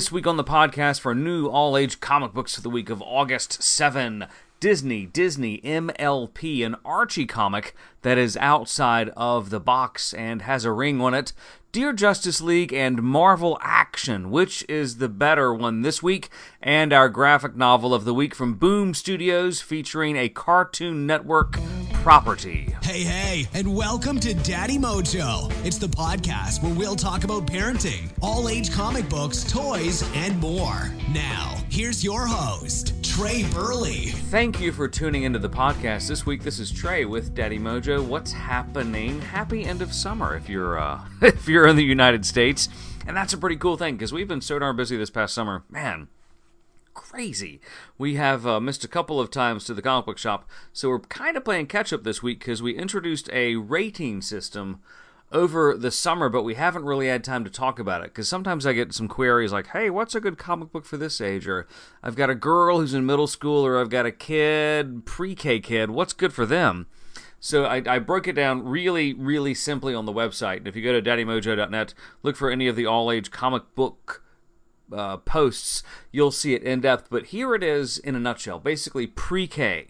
[0.00, 3.02] This week on the podcast for new all age comic books for the week of
[3.02, 4.24] August 7.
[4.58, 10.72] Disney, Disney MLP, an Archie comic that is outside of the box and has a
[10.72, 11.34] ring on it.
[11.72, 16.28] Dear Justice League and Marvel Action, which is the better one this week,
[16.60, 21.60] and our graphic novel of the week from Boom Studios featuring a Cartoon Network
[22.02, 22.74] property.
[22.82, 25.48] Hey, hey, and welcome to Daddy Mojo.
[25.64, 30.90] It's the podcast where we'll talk about parenting, all age comic books, toys, and more.
[31.12, 34.06] Now, here's your host, Trey Burley.
[34.30, 36.42] Thank you for tuning into the podcast this week.
[36.42, 38.02] This is Trey with Daddy Mojo.
[38.02, 39.20] What's happening?
[39.20, 42.70] Happy end of summer if you're uh, if you're in the United States,
[43.06, 45.64] and that's a pretty cool thing because we've been so darn busy this past summer.
[45.68, 46.08] Man,
[46.94, 47.60] crazy.
[47.98, 51.00] We have uh, missed a couple of times to the comic book shop, so we're
[51.00, 54.80] kind of playing catch up this week because we introduced a rating system
[55.32, 58.66] over the summer, but we haven't really had time to talk about it because sometimes
[58.66, 61.46] I get some queries like, hey, what's a good comic book for this age?
[61.46, 61.68] Or
[62.02, 65.60] I've got a girl who's in middle school, or I've got a kid, pre K
[65.60, 66.86] kid, what's good for them?
[67.38, 70.58] So I, I, broke it down really, really simply on the website.
[70.58, 74.22] And if you go to daddymojo.net, look for any of the all age comic book
[74.92, 77.08] uh, posts, you'll see it in depth.
[77.08, 79.86] But here it is in a nutshell basically pre K.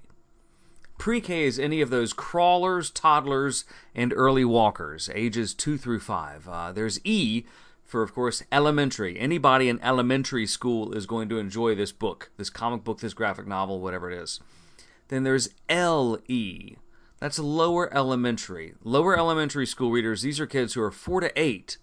[1.01, 6.47] Pre K is any of those crawlers, toddlers, and early walkers, ages 2 through 5.
[6.47, 7.45] Uh, there's E
[7.87, 9.19] for, of course, elementary.
[9.19, 13.47] Anybody in elementary school is going to enjoy this book, this comic book, this graphic
[13.47, 14.41] novel, whatever it is.
[15.09, 16.77] Then there's LE
[17.19, 18.75] that's lower elementary.
[18.84, 21.78] Lower elementary school readers, these are kids who are 4 to 8.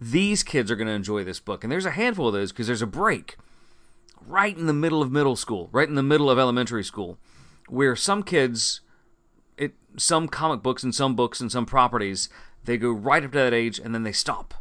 [0.00, 1.64] These kids are going to enjoy this book.
[1.64, 3.36] And there's a handful of those because there's a break
[4.26, 7.18] right in the middle of middle school, right in the middle of elementary school,
[7.68, 8.80] where some kids,
[9.56, 12.28] it, some comic books and some books and some properties,
[12.64, 14.54] they go right up to that age and then they stop.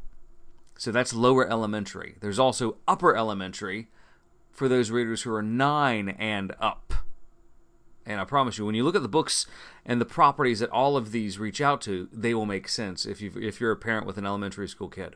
[0.78, 2.16] So that's lower elementary.
[2.20, 3.88] There's also upper elementary
[4.52, 6.94] for those readers who are 9 and up.
[8.06, 9.46] And I promise you, when you look at the books
[9.86, 13.22] and the properties that all of these reach out to, they will make sense if
[13.22, 15.16] you if you're a parent with an elementary school kid.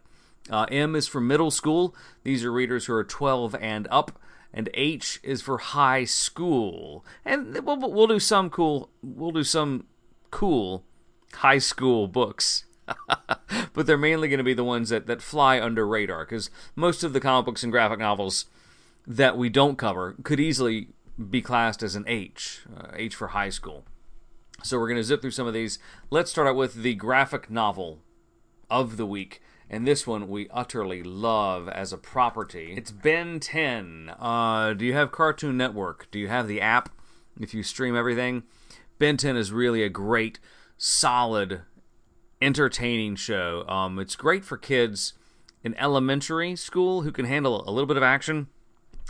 [0.50, 1.94] Uh, M is for middle school.
[2.24, 4.18] These are readers who are 12 and up.
[4.53, 7.06] And H is for high school.
[7.25, 8.90] And we'll, we'll do some cool.
[9.02, 9.85] We'll do some
[10.31, 10.84] cool
[11.34, 12.66] high school books.
[13.74, 17.03] but they're mainly going to be the ones that, that fly under radar because most
[17.03, 18.46] of the comic books and graphic novels
[19.06, 20.90] that we don't cover could easily
[21.29, 23.84] be classed as an H, uh, H for high school.
[24.64, 25.79] So we're going to zip through some of these.
[26.09, 28.00] Let's start out with the graphic novel
[28.69, 29.41] of the week.
[29.69, 32.73] And this one we utterly love as a property.
[32.78, 34.13] It's Ben 10.
[34.17, 36.07] Uh, do you have Cartoon Network?
[36.11, 36.89] Do you have the app?
[37.39, 38.44] If you stream everything,
[38.97, 40.39] Ben 10 is really a great,
[40.78, 41.61] solid,
[42.41, 43.66] entertaining show.
[43.67, 45.13] Um, it's great for kids
[45.63, 48.47] in elementary school who can handle a little bit of action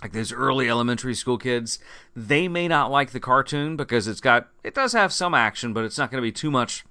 [0.01, 1.79] like those early elementary school kids,
[2.15, 5.83] they may not like the cartoon because it's got it does have some action, but
[5.83, 6.85] it's not going to be too much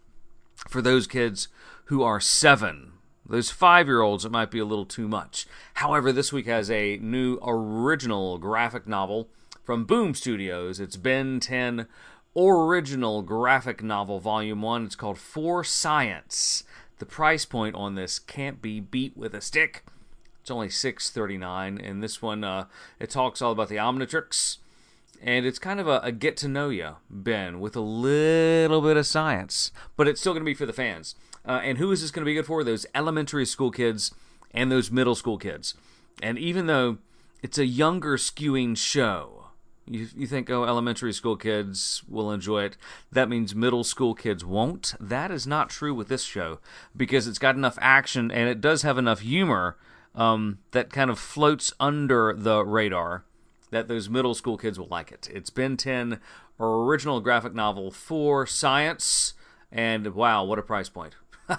[0.68, 1.48] for those kids
[1.86, 2.92] who are 7.
[3.28, 5.46] Those 5-year-olds it might be a little too much.
[5.74, 9.28] However, this week has a new original graphic novel
[9.64, 10.78] from Boom Studios.
[10.78, 11.86] It's Ben 10
[12.36, 14.84] original graphic novel volume 1.
[14.84, 16.64] It's called For Science.
[16.98, 19.84] The price point on this can't be beat with a stick.
[20.40, 22.66] It's only six thirty nine, and this one uh,
[23.00, 24.58] it talks all about the Omnitrix,
[25.22, 28.96] and it's kind of a, a get to know you Ben with a little bit
[28.96, 31.14] of science, but it's still going to be for the fans.
[31.46, 32.64] Uh, and who is this going to be good for?
[32.64, 34.12] Those elementary school kids
[34.52, 35.74] and those middle school kids.
[36.22, 36.98] And even though
[37.42, 39.46] it's a younger skewing show,
[39.88, 42.76] you, you think, oh, elementary school kids will enjoy it.
[43.12, 44.94] That means middle school kids won't.
[44.98, 46.58] That is not true with this show
[46.96, 49.76] because it's got enough action and it does have enough humor
[50.16, 53.24] um, that kind of floats under the radar
[53.70, 55.28] that those middle school kids will like it.
[55.32, 56.20] It's Ben 10
[56.58, 59.34] original graphic novel for science,
[59.70, 61.14] and wow, what a price point!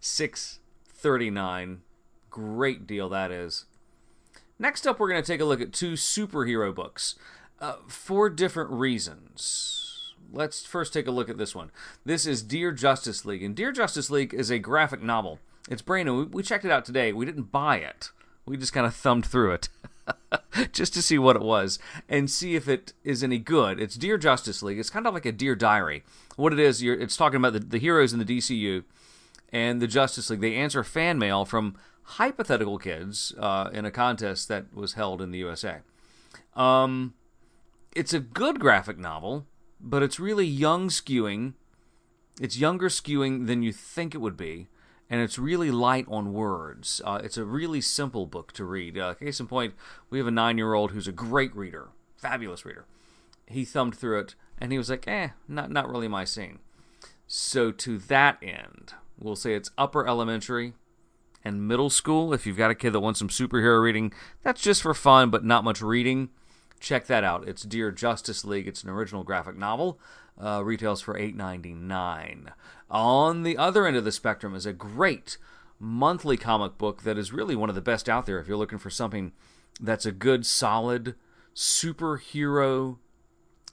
[0.00, 1.82] six thirty nine?
[2.30, 3.66] Great deal that is.
[4.58, 7.16] Next up, we're going to take a look at two superhero books
[7.60, 10.14] uh, for different reasons.
[10.32, 11.70] Let's first take a look at this one.
[12.04, 15.38] This is Dear Justice League, and Dear Justice League is a graphic novel
[15.70, 16.24] it's brand new.
[16.26, 17.12] We checked it out today.
[17.12, 18.10] We didn't buy it.
[18.46, 19.68] We just kind of thumbed through it
[20.72, 21.78] just to see what it was
[22.08, 23.80] and see if it is any good.
[23.80, 24.78] It's Dear Justice League.
[24.78, 26.04] It's kind of like a Dear Diary.
[26.36, 28.84] What it is, it's talking about the, the heroes in the DCU
[29.52, 30.40] and the Justice League.
[30.40, 35.30] They answer fan mail from hypothetical kids uh, in a contest that was held in
[35.30, 35.78] the USA.
[36.54, 37.14] Um,
[37.94, 39.46] it's a good graphic novel,
[39.80, 41.54] but it's really young skewing.
[42.40, 44.66] It's younger skewing than you think it would be
[45.10, 47.00] and it's really light on words.
[47.04, 48.98] Uh, it's a really simple book to read.
[48.98, 49.74] Uh, case in point,
[50.10, 52.86] we have a nine year old who's a great reader, fabulous reader.
[53.46, 56.58] He thumbed through it and he was like, eh, not, not really my scene.
[57.26, 60.74] So, to that end, we'll say it's upper elementary
[61.44, 62.32] and middle school.
[62.32, 64.12] If you've got a kid that wants some superhero reading,
[64.42, 66.30] that's just for fun, but not much reading.
[66.80, 67.48] Check that out.
[67.48, 68.68] It's Dear Justice League.
[68.68, 69.98] It's an original graphic novel.
[70.36, 72.48] Uh, retails for $8.99.
[72.90, 75.38] On the other end of the spectrum is a great
[75.78, 78.78] monthly comic book that is really one of the best out there if you're looking
[78.78, 79.32] for something
[79.80, 81.14] that's a good, solid
[81.54, 82.98] superhero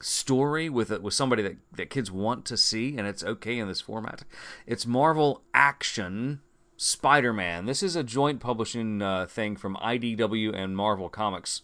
[0.03, 3.81] story with with somebody that, that kids want to see and it's okay in this
[3.81, 4.23] format.
[4.65, 6.41] It's Marvel Action
[6.77, 7.65] Spider-Man.
[7.65, 11.61] This is a joint publishing uh, thing from IDW and Marvel Comics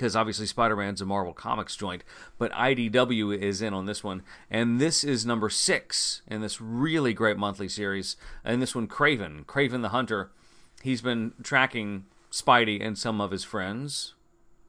[0.00, 2.04] because obviously Spider-Man's a Marvel Comics joint,
[2.38, 7.12] but IDW is in on this one, and this is number six in this really
[7.12, 8.16] great monthly series.
[8.42, 10.30] And this one, Kraven, Kraven the Hunter,
[10.82, 14.14] he's been tracking Spidey and some of his friends,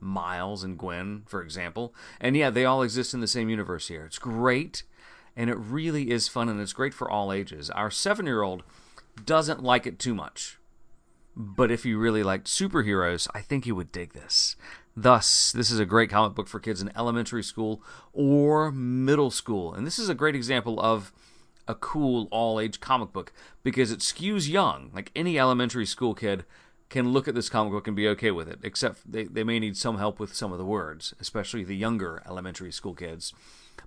[0.02, 4.04] Miles and Gwen, for example, and yeah, they all exist in the same universe here.
[4.04, 4.84] It's great,
[5.38, 7.70] and it really is fun, and it's great for all ages.
[7.70, 8.64] Our seven-year-old
[9.26, 10.58] doesn't like it too much.
[11.36, 14.58] But if you really liked superheroes, I think you would dig this.
[14.96, 17.82] Thus, this is a great comic book for kids in elementary school
[18.14, 19.74] or middle school.
[19.74, 21.14] And this is a great example of
[21.68, 23.32] a cool all age comic book
[23.64, 24.92] because it skews young.
[24.94, 26.44] Like any elementary school kid
[26.90, 29.60] can look at this comic book and be okay with it, except they, they may
[29.60, 33.34] need some help with some of the words, especially the younger elementary school kids.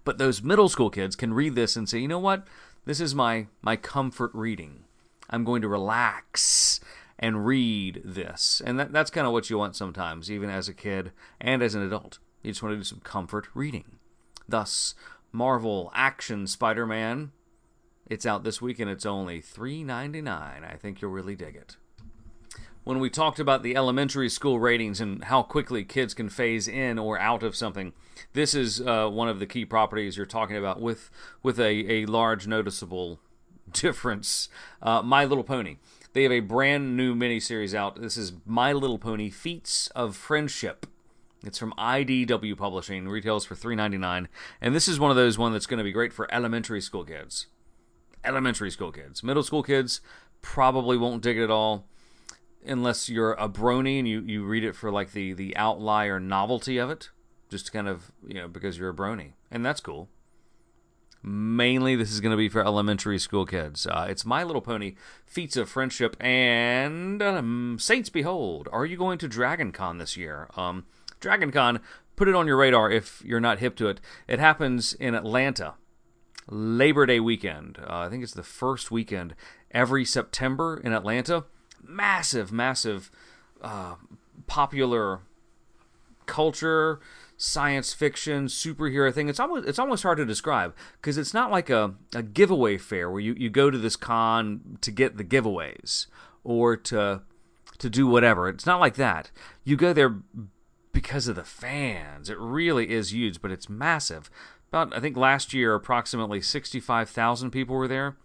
[0.05, 2.47] But those middle school kids can read this and say, you know what?
[2.87, 4.85] This is my, my comfort reading.
[5.29, 6.81] I'm going to relax
[7.19, 8.61] and read this.
[8.65, 11.75] And that, that's kind of what you want sometimes, even as a kid and as
[11.75, 12.19] an adult.
[12.43, 13.99] You just want to do some comfort reading.
[14.49, 14.95] Thus,
[15.33, 17.33] Marvel Action Spider Man.
[18.09, 20.29] It's out this week and it's only $3.99.
[20.29, 21.77] I think you'll really dig it.
[22.85, 26.99] When we talked about the elementary school ratings and how quickly kids can phase in
[26.99, 27.95] or out of something,
[28.35, 31.11] this is uh, one of the key properties you're talking about with
[31.43, 33.21] with a, a large noticeable
[33.73, 34.51] difference.
[34.83, 35.79] Uh, My Little Pony.
[36.15, 38.01] They have a brand new miniseries out.
[38.01, 40.87] This is My Little Pony Feats of Friendship.
[41.45, 43.09] It's from IDW Publishing.
[43.09, 44.29] Retails for $3.99.
[44.61, 47.05] And this is one of those one that's going to be great for elementary school
[47.05, 47.49] kids.
[48.25, 49.25] Elementary school kids.
[49.25, 50.01] Middle school kids
[50.41, 51.85] probably won't dig it at all
[52.65, 56.79] unless you're a brony and you, you read it for like the, the outlier novelty
[56.79, 57.11] of it.
[57.51, 59.33] Just kind of, you know, because you're a brony.
[59.51, 60.09] And that's cool.
[61.27, 63.87] Mainly, this is going to be for elementary school kids.
[63.87, 64.95] Uh, it's My Little Pony,
[65.25, 68.69] Feats of Friendship, and um, Saints Behold.
[68.71, 70.51] Are you going to Dragon Con this year?
[70.55, 70.85] Um,
[71.21, 71.81] Dragon Con,
[72.15, 74.03] put it on your radar if you're not hip to it.
[74.29, 75.77] It happens in Atlanta,
[76.51, 77.79] Labor Day weekend.
[77.79, 79.35] Uh, I think it's the first weekend
[79.71, 81.45] every September in Atlanta.
[81.83, 83.11] Massive, massive,
[83.63, 83.95] uh,
[84.47, 85.21] popular
[86.27, 87.01] culture
[87.45, 89.29] science fiction superhero thing.
[89.29, 93.11] It's almost it's almost hard to describe because it's not like a, a giveaway fair
[93.11, 96.07] where you, you go to this con to get the giveaways
[96.43, 97.23] or to
[97.79, 98.49] to do whatever.
[98.49, 99.31] It's not like that.
[99.63, 100.17] You go there
[100.93, 102.31] because of the fans.
[102.31, 104.31] It really is huge, but it's massive.
[104.69, 108.17] About I think last year approximately 65,000 people were there.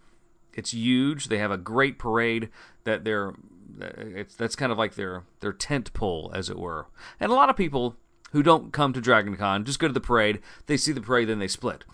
[0.54, 1.26] It's huge.
[1.26, 2.48] They have a great parade
[2.84, 3.34] that they're
[3.78, 6.86] it's that's kind of like their their tent pole as it were.
[7.20, 7.96] And a lot of people
[8.30, 10.40] who don't come to Dragon Con just go to the parade.
[10.66, 11.84] They see the parade, then they split.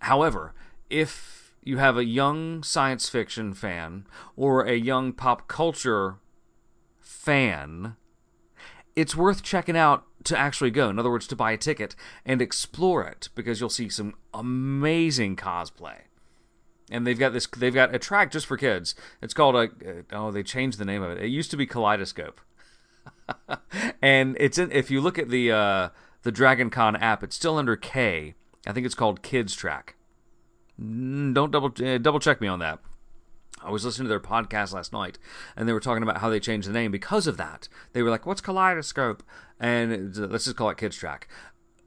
[0.00, 0.54] However,
[0.90, 4.06] if you have a young science fiction fan
[4.36, 6.16] or a young pop culture
[7.00, 7.96] fan,
[8.96, 10.88] it's worth checking out to actually go.
[10.88, 11.94] In other words, to buy a ticket
[12.24, 16.02] and explore it because you'll see some amazing cosplay.
[16.90, 17.46] And they've got this.
[17.46, 18.94] They've got a track just for kids.
[19.22, 19.68] It's called a.
[20.12, 21.22] Oh, they changed the name of it.
[21.24, 22.40] It used to be Kaleidoscope
[24.02, 25.88] and it's in, if you look at the uh,
[26.22, 28.34] the Dragon Con app, it's still under K.
[28.66, 29.94] I think it's called Kids Track.
[30.80, 32.80] Mm, don't double uh, double check me on that.
[33.64, 35.18] I was listening to their podcast last night,
[35.56, 37.68] and they were talking about how they changed the name because of that.
[37.92, 39.22] They were like, "What's Kaleidoscope?"
[39.60, 41.28] And let's just call it Kids Track.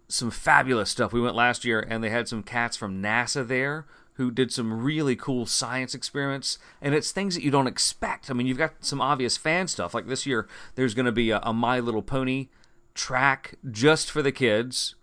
[0.07, 1.11] Some fabulous stuff.
[1.11, 4.81] We went last year, and they had some cats from NASA there who did some
[4.81, 8.29] really cool science experiments, and it's things that you don't expect.
[8.29, 9.93] I mean, you've got some obvious fan stuff.
[9.93, 12.47] Like this year, there's going to be a, a My Little Pony
[12.93, 14.95] track just for the kids.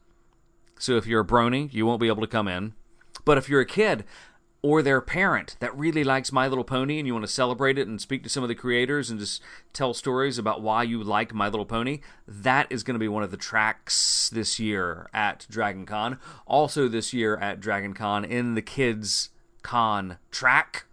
[0.79, 2.73] So if you're a brony, you won't be able to come in.
[3.25, 4.05] But if you're a kid,
[4.63, 7.89] or their parent that really likes My Little Pony and you want to celebrate it
[7.89, 9.43] and speak to some of the creators and just
[9.73, 13.25] tell stories about why you like My Little Pony, that is going to be one
[13.25, 16.19] of the tracks this year at Dragon Con.
[16.47, 19.31] Also, this year at Dragon Con in the Kids
[19.63, 20.85] Con track,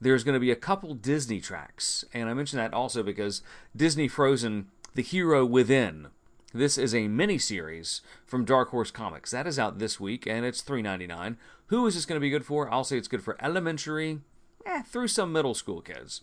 [0.00, 2.06] there's going to be a couple Disney tracks.
[2.14, 3.42] And I mention that also because
[3.76, 6.08] Disney Frozen The Hero Within.
[6.54, 9.32] This is a mini series from Dark Horse Comics.
[9.32, 11.36] That is out this week and it's $3.99.
[11.66, 12.72] Who is this going to be good for?
[12.72, 14.20] I'll say it's good for elementary
[14.64, 16.22] eh, through some middle school kids.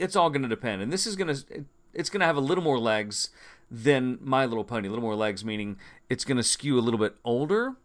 [0.00, 0.82] It's all going to depend.
[0.82, 3.30] And this is going to it's going to have a little more legs
[3.70, 4.88] than My Little Pony.
[4.88, 5.76] A little more legs meaning
[6.10, 7.76] it's going to skew a little bit older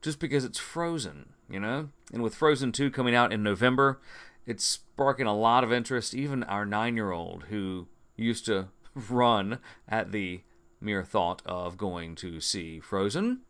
[0.00, 1.90] just because it's Frozen, you know?
[2.14, 4.00] And with Frozen 2 coming out in November,
[4.46, 6.14] it's sparking a lot of interest.
[6.14, 10.40] Even our nine year old, who used to run at the
[10.80, 13.40] mere thought of going to see Frozen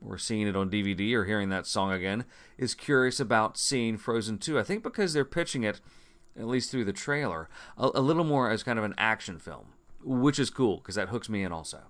[0.00, 2.24] or seeing it on DVD or hearing that song again,
[2.56, 4.58] is curious about seeing Frozen 2.
[4.58, 5.80] I think because they're pitching it,
[6.38, 9.74] at least through the trailer, a, a little more as kind of an action film,
[10.02, 11.82] which is cool because that hooks me in also.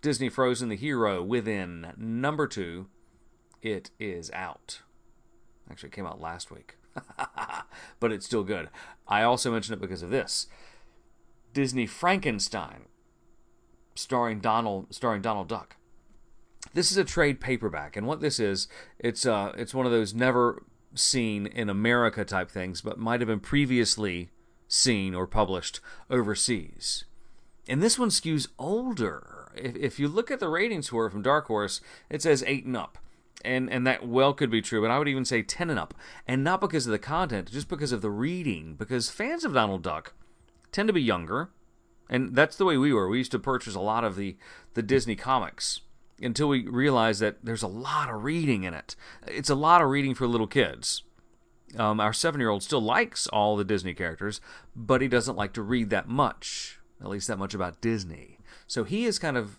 [0.00, 2.88] Disney Frozen The Hero within number two.
[3.60, 4.82] It is out.
[5.70, 6.76] Actually, it came out last week.
[8.00, 8.70] but it's still good.
[9.06, 10.46] I also mention it because of this.
[11.52, 12.84] Disney Frankenstein,
[13.98, 15.76] starring Donald, starring Donald Duck.
[16.74, 20.14] This is a trade paperback, and what this is, it's uh, it's one of those
[20.14, 20.62] never
[20.94, 24.30] seen in America type things, but might have been previously
[24.66, 27.04] seen or published overseas.
[27.68, 29.50] And this one skews older.
[29.54, 32.64] If, if you look at the ratings for it from Dark Horse, it says eight
[32.64, 32.98] and up
[33.44, 35.94] and and that well could be true, but I would even say ten and up,
[36.26, 38.74] and not because of the content, just because of the reading.
[38.74, 40.12] Because fans of Donald Duck
[40.72, 41.50] tend to be younger,
[42.08, 43.08] and that's the way we were.
[43.08, 44.36] We used to purchase a lot of the
[44.74, 45.80] the Disney comics
[46.20, 48.96] until we realized that there's a lot of reading in it.
[49.26, 51.02] It's a lot of reading for little kids.
[51.76, 54.40] Um, our seven year old still likes all the Disney characters,
[54.74, 58.38] but he doesn't like to read that much, at least that much about Disney.
[58.66, 59.58] So he is kind of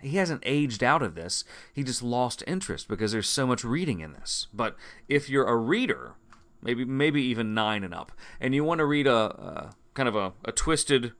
[0.00, 1.44] he hasn't aged out of this.
[1.72, 4.46] He just lost interest because there's so much reading in this.
[4.52, 4.76] But
[5.08, 6.14] if you're a reader,
[6.62, 10.14] maybe maybe even nine and up, and you want to read a, a kind of
[10.14, 11.12] a, a twisted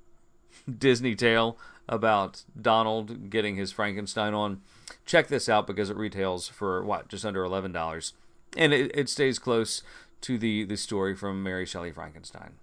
[0.79, 4.63] Disney tale about Donald getting his Frankenstein on,
[5.05, 8.15] check this out because it retails for what just under eleven dollars,
[8.57, 9.83] and it, it stays close
[10.23, 12.55] to the the story from Mary Shelley Frankenstein,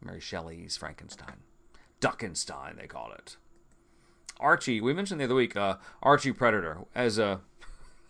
[0.00, 1.38] Mary Shelley's Frankenstein,
[2.00, 3.36] Duckenstein they call it.
[4.40, 7.40] Archie, we mentioned the other week, uh, Archie Predator as a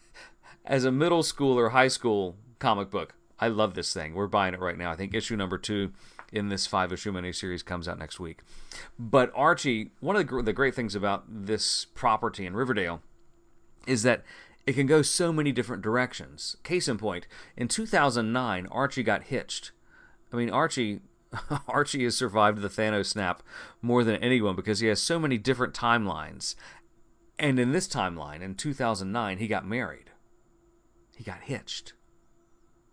[0.65, 3.15] as a middle school or high school comic book.
[3.39, 4.15] I love this thing.
[4.15, 4.91] We're buying it right now.
[4.91, 5.93] I think issue number two
[6.35, 8.41] in this five issue mini series comes out next week.
[8.99, 13.01] But Archie, one of the, the great things about this property in Riverdale
[13.87, 14.25] is that
[14.67, 16.57] it can go so many different directions.
[16.63, 17.27] Case in point,
[17.57, 19.73] in 2009, Archie got hitched.
[20.33, 21.01] I mean, Archie
[21.69, 23.43] Archie has survived the Thanos snap
[23.83, 26.55] more than anyone because he has so many different timelines.
[27.39, 30.11] And in this timeline, in 2009, he got married.
[31.17, 31.95] He got hitched.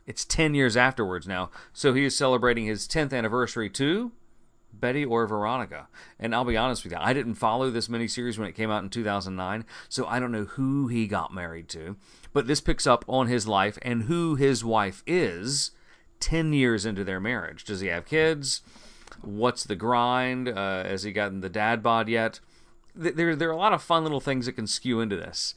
[0.06, 4.12] It's 10 years afterwards now, so he is celebrating his 10th anniversary too.
[4.74, 5.88] Betty or Veronica.
[6.20, 8.84] And I'll be honest with you, I didn't follow this miniseries when it came out
[8.84, 11.98] in 2009, so I don't know who he got married to.
[12.34, 15.72] But this picks up on his life and who his wife is
[16.20, 17.66] 10 years into their marriage.
[17.66, 18.62] Does he have kids?
[19.22, 20.50] What's the grind?
[20.50, 22.40] Uh, has he gotten the dad bod yet?
[22.96, 25.56] There, there are a lot of fun little things that can skew into this.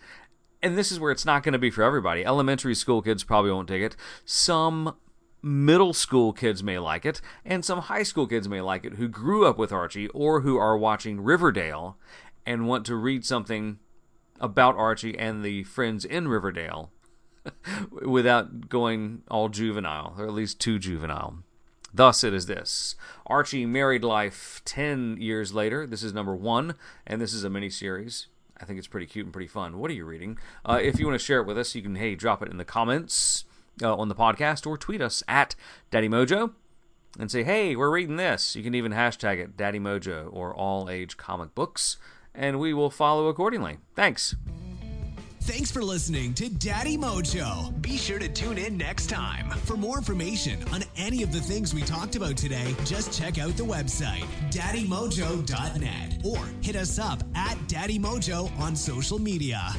[0.64, 2.24] And this is where it's not going to be for everybody.
[2.24, 3.96] Elementary school kids probably won't take it.
[4.24, 4.96] Some
[5.42, 9.06] middle school kids may like it, and some high school kids may like it who
[9.06, 11.98] grew up with Archie or who are watching Riverdale
[12.46, 13.78] and want to read something
[14.40, 16.90] about Archie and the friends in Riverdale
[17.90, 21.40] without going all juvenile, or at least too juvenile.
[21.92, 25.86] Thus, it is this Archie Married Life 10 years later.
[25.86, 26.74] This is number one,
[27.06, 28.28] and this is a mini series.
[28.64, 29.76] I think it's pretty cute and pretty fun.
[29.76, 30.38] What are you reading?
[30.64, 32.56] Uh, if you want to share it with us, you can, hey, drop it in
[32.56, 33.44] the comments
[33.82, 35.54] uh, on the podcast or tweet us at
[35.90, 36.54] Daddy Mojo
[37.18, 38.56] and say, hey, we're reading this.
[38.56, 41.98] You can even hashtag it Daddy Mojo or All Age Comic Books,
[42.34, 43.76] and we will follow accordingly.
[43.94, 44.34] Thanks.
[45.46, 47.70] Thanks for listening to Daddy Mojo.
[47.82, 49.50] Be sure to tune in next time.
[49.66, 53.54] For more information on any of the things we talked about today, just check out
[53.58, 59.74] the website, daddymojo.net, or hit us up at Daddy Mojo on social media.